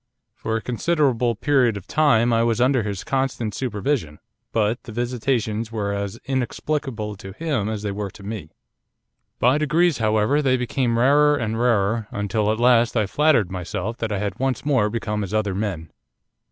[0.33, 4.17] For a considerable period of time I was under his constant supervision,
[4.51, 8.49] but the visitations were as inexplicable to him as they were to me.
[9.37, 14.11] 'By degrees, however, they became rarer and rarer, until at last I flattered myself that
[14.11, 15.91] I had once more become as other men.